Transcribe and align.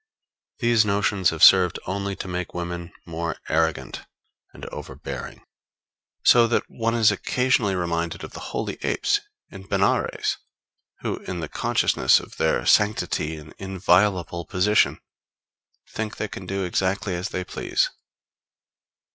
These 0.57 0.83
notions 0.83 1.29
have 1.29 1.43
served 1.43 1.77
only 1.85 2.15
to 2.15 2.27
make 2.27 2.55
women 2.55 2.91
more 3.05 3.37
arrogant 3.49 4.01
and 4.51 4.65
overbearing; 4.69 5.43
so 6.23 6.47
that 6.47 6.63
one 6.67 6.95
is 6.95 7.11
occasionally 7.11 7.75
reminded 7.75 8.23
of 8.23 8.31
the 8.31 8.39
holy 8.49 8.79
apes 8.81 9.21
in 9.51 9.67
Benares, 9.67 10.39
who 11.01 11.17
in 11.27 11.39
the 11.39 11.47
consciousness 11.47 12.19
of 12.19 12.37
their 12.37 12.65
sanctity 12.65 13.35
and 13.35 13.53
inviolable 13.59 14.43
position, 14.43 14.97
think 15.91 16.17
they 16.17 16.27
can 16.27 16.47
do 16.47 16.63
exactly 16.63 17.13
as 17.13 17.29
they 17.29 17.43
please. 17.43 17.91